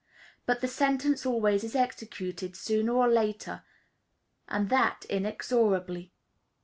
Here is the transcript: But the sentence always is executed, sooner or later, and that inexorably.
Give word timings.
But 0.47 0.61
the 0.61 0.67
sentence 0.67 1.27
always 1.27 1.63
is 1.63 1.75
executed, 1.75 2.55
sooner 2.55 2.91
or 2.93 3.07
later, 3.07 3.61
and 4.47 4.67
that 4.69 5.05
inexorably. 5.11 6.11